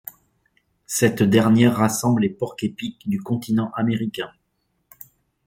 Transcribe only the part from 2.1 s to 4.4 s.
les porcs-épics du continent américain.